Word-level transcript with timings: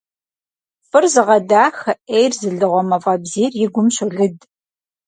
ФӀыр 0.89 1.05
зыгъэдахэ, 1.13 1.91
Ӏейр 2.09 2.33
зылыгъуэ 2.39 2.81
мафӀэбзийр 2.89 3.53
и 3.63 3.65
гум 3.73 3.87
щолыд. 3.95 4.35